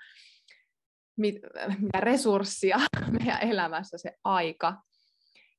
mitä 1.22 2.00
resurssia 2.00 2.78
meidän 3.18 3.42
elämässä 3.42 3.98
se 3.98 4.12
aika. 4.24 4.82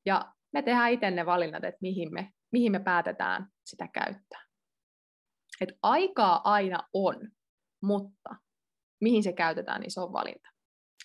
Ja 0.05 0.33
me 0.53 0.61
tehdään 0.61 0.91
itse 0.91 1.11
ne 1.11 1.25
valinnat, 1.25 1.63
että 1.63 1.79
mihin 1.81 2.13
me, 2.13 2.29
mihin 2.51 2.71
me 2.71 2.79
päätetään 2.79 3.47
sitä 3.65 3.87
käyttää 3.87 4.52
että 5.63 5.79
aikaa 5.83 6.51
aina 6.51 6.79
on, 6.93 7.15
mutta 7.81 8.35
mihin 9.01 9.23
se 9.23 9.33
käytetään, 9.33 9.81
niin 9.81 9.91
se 9.91 10.01
on 10.01 10.13
valinta. 10.13 10.49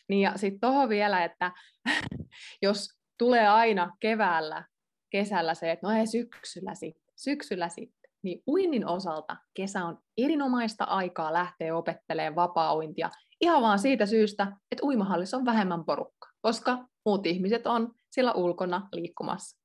Niin 0.09 0.21
ja 0.21 0.33
sitten 0.37 0.61
tuohon 0.61 0.89
vielä, 0.89 1.25
että 1.25 1.53
jos 2.63 2.89
tulee 3.19 3.49
aina 3.49 3.97
keväällä, 4.01 4.65
kesällä 5.11 5.55
se, 5.55 5.71
että 5.71 5.87
no 5.87 5.93
ei 5.93 6.07
syksyllä 6.07 6.75
sitten, 6.75 7.15
syksyllä 7.17 7.69
sitten, 7.69 8.11
niin 8.23 8.43
uinnin 8.47 8.87
osalta 8.87 9.37
kesä 9.55 9.85
on 9.85 9.99
erinomaista 10.17 10.85
aikaa 10.85 11.33
lähteä 11.33 11.77
opettelemaan 11.77 12.37
vapaa-uintia 12.37 13.11
ihan 13.41 13.63
vaan 13.63 13.79
siitä 13.79 14.07
syystä, 14.07 14.53
että 14.73 14.87
uimahallissa 14.87 15.37
on 15.37 15.45
vähemmän 15.45 15.85
porukka, 15.85 16.29
koska 16.41 16.89
muut 17.05 17.27
ihmiset 17.27 17.67
on 17.67 17.95
siellä 18.11 18.33
ulkona 18.33 18.89
liikkumassa. 18.93 19.59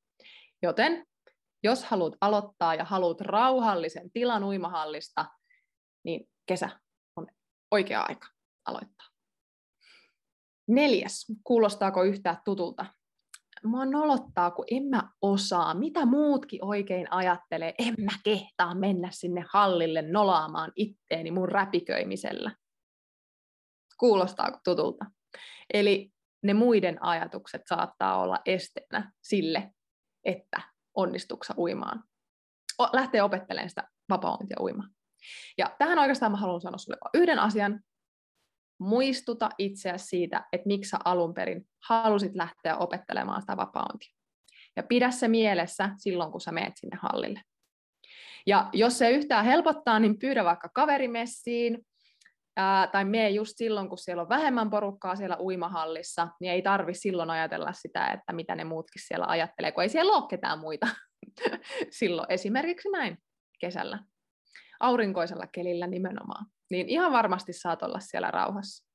Joten 0.64 1.06
jos 1.64 1.84
haluat 1.84 2.14
aloittaa 2.22 2.76
ja 2.76 2.86
haluat 2.86 3.22
rauhallisen 3.22 4.12
tilan 4.12 4.44
uimahallista, 4.44 5.26
niin 6.06 6.30
kesä 6.46 6.70
on 7.16 7.28
oikea 7.72 8.06
aika 8.10 8.28
aloittaa. 8.66 9.08
Neljäs. 10.68 11.26
Kuulostaako 11.44 12.04
yhtään 12.04 12.38
tutulta? 12.46 12.86
Mua 13.64 13.86
nolottaa, 13.86 14.52
kun 14.52 14.66
en 14.72 14.84
mä 14.84 15.10
osaa. 15.22 15.74
Mitä 15.74 16.06
muutkin 16.06 16.66
oikein 16.66 17.12
ajattelee? 17.12 17.74
En 17.80 17.96
mä 17.98 18.12
kehtaa 18.24 18.76
mennä 18.76 19.10
sinne 19.12 19.46
hallille 19.50 20.02
nolaamaan 20.02 20.72
itteeni 20.76 21.32
mun 21.32 21.50
räpiköimisellä. 21.50 22.56
Kuulostaako 24.00 24.60
tutulta? 24.64 25.06
Eli 25.74 26.12
ne 26.44 26.54
muiden 26.54 27.04
ajatukset 27.04 27.62
saattaa 27.68 28.22
olla 28.22 28.38
esteenä 28.46 29.12
sille, 29.22 29.74
että 30.26 30.73
onnistuksa 30.96 31.54
uimaan. 31.58 32.04
O, 32.80 32.90
lähtee 32.94 33.24
opettelemaan 33.24 33.70
sitä 33.70 33.88
vapaa 34.10 34.38
uimaa. 34.60 34.88
Ja 35.58 35.76
tähän 35.80 36.00
oikeastaan 36.00 36.32
mä 36.32 36.38
haluan 36.38 36.62
sanoa 36.62 36.78
sulle 36.78 36.98
yhden 37.14 37.40
asian. 37.40 37.80
Muistuta 38.80 39.50
itseäsi 39.58 40.06
siitä, 40.06 40.46
että 40.54 40.68
miksi 40.68 40.90
sä 40.90 40.98
alun 41.06 41.34
perin 41.34 41.70
halusit 41.88 42.36
lähteä 42.36 42.78
opettelemaan 42.78 43.42
sitä 43.42 43.58
vapaa 43.58 43.88
Ja 44.76 44.84
pidä 44.84 45.12
se 45.12 45.28
mielessä 45.28 45.90
silloin, 45.98 46.32
kun 46.32 46.42
sä 46.42 46.52
meet 46.52 46.74
sinne 46.78 46.98
hallille. 47.02 47.42
Ja 48.48 48.70
jos 48.74 48.98
se 48.98 49.12
yhtään 49.12 49.46
helpottaa, 49.46 50.00
niin 50.00 50.20
pyydä 50.20 50.44
vaikka 50.44 50.70
kaverimessiin, 50.70 51.86
ää, 52.58 52.88
tai 52.88 53.06
mene 53.06 53.30
just 53.30 53.54
silloin, 53.56 53.90
kun 53.90 53.98
siellä 53.98 54.22
on 54.22 54.30
vähemmän 54.30 54.70
porukkaa 54.70 55.16
siellä 55.16 55.38
uimahallissa, 55.40 56.28
niin 56.40 56.54
ei 56.54 56.62
tarvi 56.62 56.94
silloin 56.94 57.30
ajatella 57.30 57.74
sitä, 57.74 58.08
että 58.08 58.34
mitä 58.34 58.56
ne 58.56 58.64
muutkin 58.64 59.02
siellä 59.08 59.26
ajattelee, 59.26 59.72
kun 59.72 59.84
ei 59.84 59.90
siellä 59.90 60.14
ole 60.14 60.28
ketään 60.30 60.60
muita 60.60 60.88
silloin. 62.00 62.32
Esimerkiksi 62.32 62.90
näin 62.90 63.18
kesällä, 63.60 64.00
aurinkoisella 64.80 65.48
kelillä 65.48 65.88
nimenomaan. 65.88 66.46
Niin 66.72 66.90
ihan 66.90 67.12
varmasti 67.12 67.54
saat 67.54 67.84
olla 67.84 68.00
siellä 68.00 68.32
rauhassa. 68.32 68.90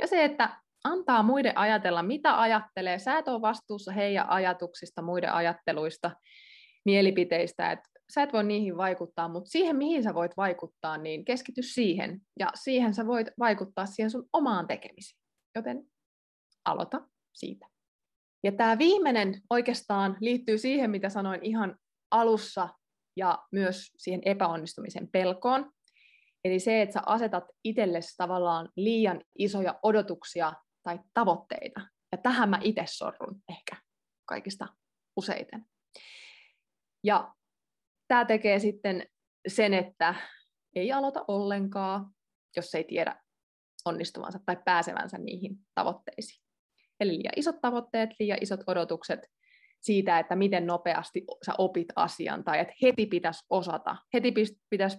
Ja 0.00 0.06
se, 0.06 0.24
että 0.24 0.56
antaa 0.84 1.22
muiden 1.22 1.58
ajatella, 1.58 2.02
mitä 2.02 2.40
ajattelee. 2.40 2.98
Sä 2.98 3.18
et 3.18 3.28
ole 3.28 3.40
vastuussa 3.40 3.92
heidän 3.92 4.28
ajatuksista, 4.28 5.02
muiden 5.02 5.32
ajatteluista, 5.32 6.10
mielipiteistä, 6.84 7.72
että 7.72 7.91
sä 8.14 8.22
et 8.22 8.32
voi 8.32 8.44
niihin 8.44 8.76
vaikuttaa, 8.76 9.28
mutta 9.28 9.50
siihen, 9.50 9.76
mihin 9.76 10.02
sä 10.02 10.14
voit 10.14 10.36
vaikuttaa, 10.36 10.98
niin 10.98 11.24
keskity 11.24 11.62
siihen. 11.62 12.20
Ja 12.38 12.50
siihen 12.54 12.94
sä 12.94 13.06
voit 13.06 13.26
vaikuttaa 13.38 13.86
siihen 13.86 14.10
sun 14.10 14.28
omaan 14.32 14.66
tekemiseen. 14.66 15.22
Joten 15.54 15.84
aloita 16.64 17.08
siitä. 17.32 17.66
Ja 18.44 18.52
tämä 18.52 18.78
viimeinen 18.78 19.42
oikeastaan 19.50 20.16
liittyy 20.20 20.58
siihen, 20.58 20.90
mitä 20.90 21.08
sanoin 21.08 21.40
ihan 21.42 21.76
alussa, 22.10 22.68
ja 23.16 23.38
myös 23.52 23.92
siihen 23.96 24.22
epäonnistumisen 24.24 25.08
pelkoon. 25.08 25.72
Eli 26.44 26.60
se, 26.60 26.82
että 26.82 26.92
sä 26.92 27.02
asetat 27.06 27.44
itsellesi 27.64 28.16
tavallaan 28.16 28.68
liian 28.76 29.24
isoja 29.38 29.78
odotuksia 29.82 30.52
tai 30.82 31.00
tavoitteita. 31.14 31.80
Ja 32.12 32.18
tähän 32.18 32.48
mä 32.48 32.58
itse 32.62 32.84
sorrun 32.86 33.42
ehkä 33.48 33.76
kaikista 34.24 34.68
useiten. 35.16 35.66
Ja 37.04 37.34
tämä 38.12 38.24
tekee 38.24 38.58
sitten 38.58 39.06
sen, 39.48 39.74
että 39.74 40.14
ei 40.74 40.92
aloita 40.92 41.24
ollenkaan, 41.28 42.06
jos 42.56 42.74
ei 42.74 42.84
tiedä 42.84 43.16
onnistuvansa 43.84 44.38
tai 44.46 44.56
pääsevänsä 44.64 45.18
niihin 45.18 45.56
tavoitteisiin. 45.74 46.44
Eli 47.00 47.10
liian 47.10 47.32
isot 47.36 47.60
tavoitteet, 47.60 48.10
liian 48.18 48.38
isot 48.40 48.60
odotukset 48.66 49.20
siitä, 49.80 50.18
että 50.18 50.36
miten 50.36 50.66
nopeasti 50.66 51.24
sä 51.46 51.52
opit 51.58 51.88
asian, 51.96 52.44
tai 52.44 52.58
että 52.58 52.74
heti 52.82 53.06
pitäisi 53.06 53.44
osata, 53.50 53.96
heti 54.14 54.34
pitäisi 54.70 54.98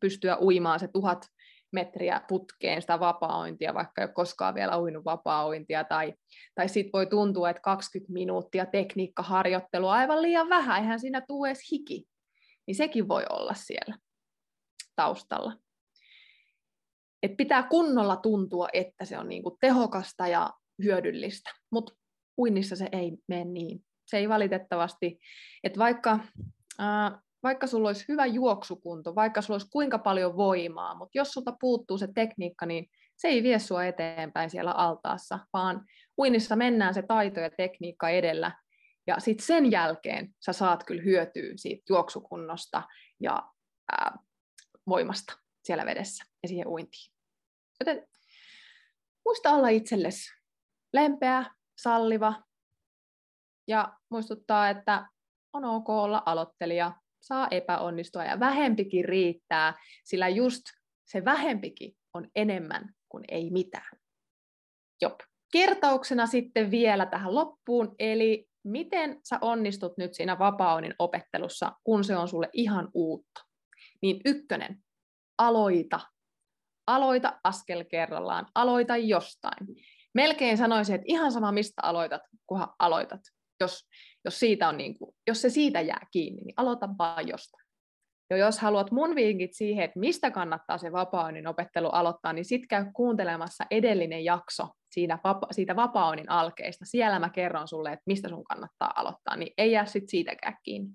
pystyä 0.00 0.38
uimaan 0.40 0.80
se 0.80 0.88
tuhat 0.88 1.26
metriä 1.72 2.20
putkeen 2.28 2.80
sitä 2.80 3.00
vapaa-ointia, 3.00 3.74
vaikka 3.74 4.02
ei 4.02 4.04
ole 4.04 4.12
koskaan 4.12 4.54
vielä 4.54 4.78
uinut 4.78 5.04
vapaa-ointia, 5.04 5.84
tai, 5.84 6.14
tai 6.54 6.68
sitten 6.68 6.92
voi 6.92 7.06
tuntua, 7.06 7.50
että 7.50 7.62
20 7.62 8.12
minuuttia 8.12 8.66
tekniikkaharjoittelu 8.66 9.88
aivan 9.88 10.22
liian 10.22 10.48
vähän, 10.48 10.82
eihän 10.82 11.00
siinä 11.00 11.20
tule 11.20 11.48
edes 11.48 11.72
hiki, 11.72 12.06
niin 12.66 12.74
sekin 12.74 13.08
voi 13.08 13.24
olla 13.30 13.54
siellä 13.54 13.98
taustalla. 14.96 15.56
Et 17.22 17.36
pitää 17.36 17.62
kunnolla 17.62 18.16
tuntua, 18.16 18.68
että 18.72 19.04
se 19.04 19.18
on 19.18 19.28
niinku 19.28 19.56
tehokasta 19.60 20.26
ja 20.26 20.50
hyödyllistä, 20.82 21.50
mutta 21.72 21.92
uinnissa 22.38 22.76
se 22.76 22.88
ei 22.92 23.12
mene 23.28 23.44
niin. 23.44 23.84
Se 24.06 24.16
ei 24.16 24.28
valitettavasti, 24.28 25.18
että 25.64 25.78
vaikka 25.78 26.18
ää, 26.78 27.22
vaikka 27.42 27.66
sulla 27.66 27.88
olisi 27.88 28.04
hyvä 28.08 28.26
juoksukunto, 28.26 29.14
vaikka 29.14 29.42
sulla 29.42 29.54
olisi 29.54 29.70
kuinka 29.70 29.98
paljon 29.98 30.36
voimaa, 30.36 30.94
mutta 30.94 31.18
jos 31.18 31.32
sulta 31.32 31.56
puuttuu 31.60 31.98
se 31.98 32.08
tekniikka, 32.14 32.66
niin 32.66 32.86
se 33.16 33.28
ei 33.28 33.42
vie 33.42 33.58
sua 33.58 33.84
eteenpäin 33.84 34.50
siellä 34.50 34.72
altaassa, 34.72 35.38
vaan 35.52 35.84
uinnissa 36.18 36.56
mennään 36.56 36.94
se 36.94 37.02
taito 37.02 37.40
ja 37.40 37.50
tekniikka 37.50 38.08
edellä, 38.08 38.52
ja 39.06 39.20
sitten 39.20 39.46
sen 39.46 39.70
jälkeen 39.70 40.34
sä 40.40 40.52
saat 40.52 40.84
kyllä 40.84 41.02
hyötyä 41.02 41.52
siitä 41.56 41.84
juoksukunnosta 41.88 42.82
ja 43.20 43.42
ää, 43.92 44.18
voimasta 44.86 45.38
siellä 45.64 45.86
vedessä 45.86 46.24
ja 46.42 46.48
siihen 46.48 46.66
uintiin. 46.68 47.12
Joten 47.80 48.06
muista 49.24 49.50
olla 49.50 49.68
itsellesi 49.68 50.30
lempeä, 50.92 51.44
salliva 51.78 52.42
ja 53.68 53.98
muistuttaa, 54.10 54.70
että 54.70 55.08
on 55.52 55.64
ok 55.64 55.88
olla 55.88 56.22
aloittelija, 56.26 56.92
saa 57.20 57.48
epäonnistua 57.50 58.24
ja 58.24 58.40
vähempikin 58.40 59.04
riittää, 59.04 59.74
sillä 60.04 60.28
just 60.28 60.62
se 61.04 61.24
vähempikin 61.24 61.96
on 62.14 62.30
enemmän 62.34 62.94
kuin 63.08 63.24
ei 63.28 63.50
mitään. 63.50 63.98
Jop. 65.02 65.20
Kertauksena 65.52 66.26
sitten 66.26 66.70
vielä 66.70 67.06
tähän 67.06 67.34
loppuun, 67.34 67.94
eli 67.98 68.48
miten 68.64 69.20
sä 69.28 69.38
onnistut 69.40 69.92
nyt 69.98 70.14
siinä 70.14 70.38
vapaunin 70.38 70.94
opettelussa, 70.98 71.72
kun 71.84 72.04
se 72.04 72.16
on 72.16 72.28
sulle 72.28 72.48
ihan 72.52 72.88
uutta. 72.94 73.40
Niin 74.02 74.20
ykkönen, 74.24 74.84
aloita. 75.38 76.00
Aloita 76.86 77.40
askel 77.44 77.84
kerrallaan, 77.84 78.46
aloita 78.54 78.96
jostain. 78.96 79.66
Melkein 80.14 80.58
sanoisin, 80.58 80.94
että 80.94 81.04
ihan 81.08 81.32
sama 81.32 81.52
mistä 81.52 81.82
aloitat, 81.82 82.22
kunhan 82.46 82.68
aloitat. 82.78 83.20
Jos 83.60 83.86
jos, 84.24 84.40
siitä 84.40 84.68
on 84.68 84.76
niin 84.76 84.98
kuin, 84.98 85.14
jos 85.26 85.42
se 85.42 85.50
siitä 85.50 85.80
jää 85.80 86.06
kiinni, 86.10 86.42
niin 86.42 86.54
aloita 86.56 86.88
vaan 86.98 87.28
jostain. 87.28 87.64
Ja 88.30 88.36
jos 88.36 88.58
haluat 88.58 88.90
mun 88.90 89.14
vinkit 89.14 89.50
siihen, 89.54 89.84
että 89.84 90.00
mistä 90.00 90.30
kannattaa 90.30 90.78
se 90.78 90.92
vapaa 90.92 91.30
opettelu 91.48 91.88
aloittaa, 91.88 92.32
niin 92.32 92.44
sit 92.44 92.62
käy 92.68 92.84
kuuntelemassa 92.92 93.64
edellinen 93.70 94.24
jakso 94.24 94.68
siitä, 94.94 95.18
vapa- 95.24 95.52
siitä 95.52 95.76
vapaa 95.76 96.14
alkeista. 96.28 96.84
Siellä 96.84 97.18
mä 97.18 97.30
kerron 97.30 97.68
sulle, 97.68 97.92
että 97.92 98.02
mistä 98.06 98.28
sun 98.28 98.44
kannattaa 98.44 98.92
aloittaa, 98.96 99.36
niin 99.36 99.52
ei 99.58 99.72
jää 99.72 99.86
sit 99.86 100.08
siitäkään 100.08 100.56
kiinni. 100.62 100.90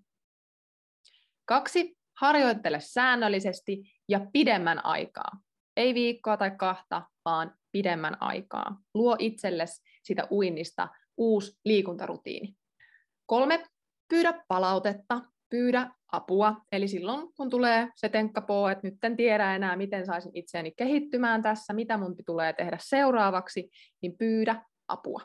Kaksi, 1.46 1.98
harjoittele 2.20 2.80
säännöllisesti 2.80 3.82
ja 4.10 4.20
pidemmän 4.34 4.86
aikaa. 4.86 5.32
Ei 5.78 5.94
viikkoa 5.94 6.38
tai 6.38 6.52
kahta, 6.52 7.02
vaan 7.26 7.56
pidemmän 7.72 8.18
aikaa. 8.20 8.78
Luo 8.94 9.16
itsellesi 9.20 9.82
sitä 10.04 10.28
uinnista 10.32 10.88
uusi 11.18 11.60
liikuntarutiini. 11.66 12.56
Kolme, 13.26 13.64
pyydä 14.10 14.44
palautetta, 14.48 15.22
pyydä 15.50 15.92
apua. 16.12 16.56
Eli 16.72 16.88
silloin, 16.88 17.34
kun 17.34 17.50
tulee 17.50 17.88
se 17.96 18.10
tenkkapoo, 18.10 18.70
että 18.70 18.88
nyt 18.88 19.04
en 19.04 19.18
tiedä 19.18 19.56
enää, 19.56 19.76
miten 19.76 20.06
saisin 20.06 20.32
itseäni 20.34 20.72
kehittymään 20.72 21.42
tässä, 21.42 21.74
mitä 21.74 21.98
mun 21.98 22.16
tulee 22.26 22.54
tehdä 22.54 22.78
seuraavaksi, 22.82 23.70
niin 24.02 24.18
pyydä 24.18 24.62
apua. 24.88 25.22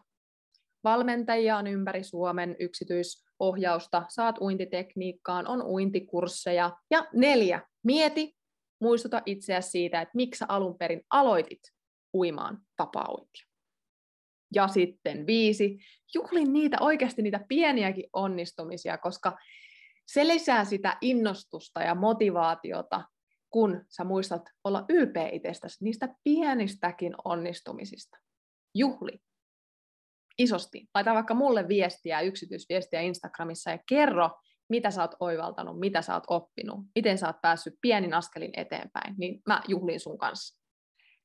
Valmentajia 0.85 1.57
on 1.57 1.67
ympäri 1.67 2.05
Suomen, 2.05 2.57
yksityisohjausta, 2.59 4.03
saat 4.09 4.41
uintitekniikkaan, 4.41 5.47
on 5.47 5.63
uintikursseja. 5.63 6.71
Ja 6.91 7.07
neljä, 7.13 7.61
mieti, 7.85 8.37
muistuta 8.81 9.23
itseäsi 9.27 9.71
siitä, 9.71 10.01
että 10.01 10.13
miksi 10.15 10.45
alun 10.49 10.79
perin 10.79 11.03
aloitit 11.11 11.61
uimaan 12.15 12.59
vapaa 12.79 13.17
ja 14.55 14.69
sitten 14.69 15.27
viisi, 15.27 15.79
juhlin 16.15 16.53
niitä 16.53 16.77
oikeasti 16.81 17.23
niitä 17.23 17.41
pieniäkin 17.49 18.05
onnistumisia, 18.13 18.99
koska 18.99 19.39
se 20.07 20.27
lisää 20.27 20.65
sitä 20.65 20.97
innostusta 21.01 21.83
ja 21.83 21.95
motivaatiota, 21.95 23.05
kun 23.51 23.85
sä 23.89 24.05
muistat 24.05 24.43
olla 24.65 24.85
ylpeä 24.89 25.29
itsestäsi 25.33 25.85
niistä 25.85 26.09
pienistäkin 26.25 27.15
onnistumisista. 27.25 28.19
Juhli. 28.75 29.19
Isosti. 30.39 30.89
Laita 30.95 31.15
vaikka 31.15 31.35
mulle 31.35 31.69
viestiä, 31.69 32.21
yksityisviestiä 32.21 33.01
Instagramissa 33.01 33.71
ja 33.71 33.79
kerro, 33.89 34.31
mitä 34.69 34.91
sä 34.91 35.03
oot 35.03 35.15
oivaltanut, 35.21 35.81
mitä 35.81 36.03
sä 36.03 36.15
oot 36.15 36.25
oppinut, 36.29 36.81
miten 36.95 37.19
sä 37.19 37.27
oot 37.27 37.41
päässyt 37.43 37.75
pienin 37.81 38.15
askelin 38.15 38.51
eteenpäin, 38.57 39.15
niin 39.19 39.43
mä 39.47 39.63
juhlin 39.69 40.01
sun 40.01 40.19
kanssa. 40.19 40.64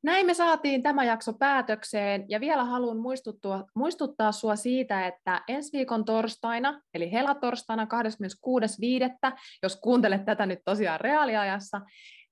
Näin 0.03 0.25
me 0.25 0.33
saatiin 0.33 0.83
tämä 0.83 1.03
jakso 1.03 1.33
päätökseen 1.33 2.25
ja 2.29 2.39
vielä 2.39 2.63
haluan 2.63 2.97
muistuttua, 2.97 3.65
muistuttaa 3.75 4.31
sinua 4.31 4.55
siitä, 4.55 5.07
että 5.07 5.41
ensi 5.47 5.77
viikon 5.77 6.05
torstaina, 6.05 6.81
eli 6.93 7.11
helatorstaina 7.11 7.87
26.5., 9.29 9.37
jos 9.63 9.75
kuuntelet 9.75 10.25
tätä 10.25 10.45
nyt 10.45 10.59
tosiaan 10.65 10.99
reaaliajassa, 10.99 11.81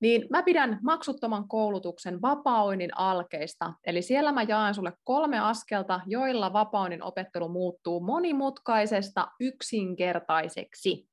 niin 0.00 0.26
mä 0.30 0.42
pidän 0.42 0.78
maksuttoman 0.82 1.48
koulutuksen 1.48 2.22
vapaoinnin 2.22 2.98
alkeista. 2.98 3.72
Eli 3.86 4.02
siellä 4.02 4.32
mä 4.32 4.42
jaan 4.42 4.74
sulle 4.74 4.92
kolme 5.04 5.38
askelta, 5.38 6.00
joilla 6.06 6.52
vapaoinnin 6.52 7.02
opettelu 7.02 7.48
muuttuu 7.48 8.00
monimutkaisesta 8.00 9.28
yksinkertaiseksi. 9.40 11.08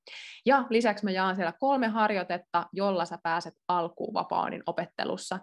Ja 0.45 0.65
lisäksi 0.69 1.05
mä 1.05 1.11
jaan 1.11 1.35
siellä 1.35 1.53
kolme 1.59 1.87
harjoitetta, 1.87 2.65
jolla 2.73 3.05
sä 3.05 3.19
pääset 3.23 3.53
alkuun 3.67 4.13
vapaoinnin 4.13 4.63
opettelussa. 4.65 5.39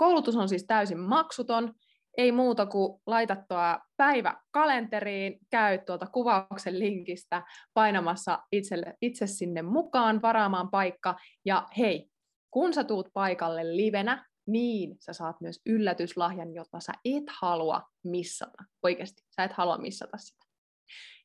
Koulutus 0.00 0.36
on 0.36 0.48
siis 0.48 0.64
täysin 0.66 0.98
maksuton, 0.98 1.74
ei 2.16 2.32
muuta 2.32 2.66
kuin 2.66 3.00
laita 3.06 3.36
tuo 3.36 3.78
päivä 3.96 4.36
kalenteriin, 4.50 5.38
käy 5.50 5.78
tuolta 5.78 6.06
kuvauksen 6.06 6.78
linkistä 6.78 7.42
painamassa 7.74 8.38
itselle, 8.52 8.94
itse 9.02 9.26
sinne 9.26 9.62
mukaan, 9.62 10.22
varaamaan 10.22 10.70
paikka, 10.70 11.16
ja 11.44 11.68
hei, 11.78 12.10
kun 12.50 12.74
sä 12.74 12.84
tuut 12.84 13.08
paikalle 13.12 13.76
livenä, 13.76 14.26
niin 14.46 14.96
sä 15.00 15.12
saat 15.12 15.40
myös 15.40 15.60
yllätyslahjan, 15.66 16.54
jota 16.54 16.80
sä 16.80 16.92
et 17.04 17.24
halua 17.40 17.82
missata. 18.04 18.64
Oikeasti, 18.82 19.22
sä 19.36 19.44
et 19.44 19.52
halua 19.52 19.78
missata 19.78 20.18
sitä. 20.18 20.46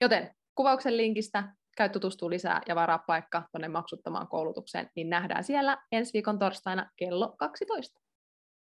Joten 0.02 0.36
kuvauksen 0.56 0.98
linkistä 0.98 1.54
käy 1.78 1.90
tutustua 1.90 2.30
lisää 2.30 2.62
ja 2.68 2.76
varaa 2.76 3.04
paikka 3.08 3.44
tuonne 3.52 3.68
maksuttomaan 3.68 4.28
koulutukseen, 4.28 4.90
niin 4.96 5.10
nähdään 5.10 5.44
siellä 5.44 5.78
ensi 5.92 6.14
viikon 6.14 6.40
torstaina 6.40 6.90
kello 6.96 7.36
12. 7.40 8.05